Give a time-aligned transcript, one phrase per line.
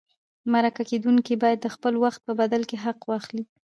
[0.53, 3.43] مرکه کېدونکی باید د خپل وخت په بدل کې حق واخلي.